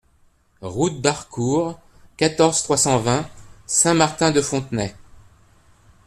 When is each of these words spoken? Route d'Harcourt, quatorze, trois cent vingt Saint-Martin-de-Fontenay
Route 0.63 0.99
d'Harcourt, 0.99 1.79
quatorze, 2.17 2.63
trois 2.63 2.75
cent 2.77 2.97
vingt 2.97 3.29
Saint-Martin-de-Fontenay 3.67 4.95